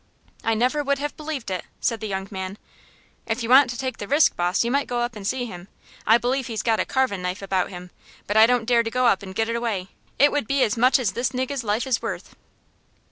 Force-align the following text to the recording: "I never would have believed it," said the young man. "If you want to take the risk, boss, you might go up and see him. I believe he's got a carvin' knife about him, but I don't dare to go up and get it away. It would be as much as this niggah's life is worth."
"I 0.43 0.55
never 0.55 0.83
would 0.83 0.97
have 0.97 1.15
believed 1.15 1.51
it," 1.51 1.63
said 1.79 1.99
the 1.99 2.07
young 2.07 2.27
man. 2.31 2.57
"If 3.27 3.43
you 3.43 3.49
want 3.49 3.69
to 3.69 3.77
take 3.77 3.97
the 3.99 4.07
risk, 4.07 4.35
boss, 4.35 4.63
you 4.63 4.71
might 4.71 4.87
go 4.87 5.01
up 5.01 5.15
and 5.15 5.27
see 5.27 5.45
him. 5.45 5.67
I 6.07 6.17
believe 6.17 6.47
he's 6.47 6.63
got 6.63 6.79
a 6.79 6.85
carvin' 6.85 7.21
knife 7.21 7.43
about 7.43 7.69
him, 7.69 7.91
but 8.25 8.35
I 8.35 8.47
don't 8.47 8.65
dare 8.65 8.81
to 8.81 8.89
go 8.89 9.05
up 9.05 9.21
and 9.21 9.35
get 9.35 9.47
it 9.47 9.55
away. 9.55 9.89
It 10.17 10.31
would 10.31 10.47
be 10.47 10.63
as 10.63 10.75
much 10.75 10.97
as 10.97 11.11
this 11.11 11.33
niggah's 11.33 11.63
life 11.63 11.85
is 11.85 12.01
worth." 12.01 12.35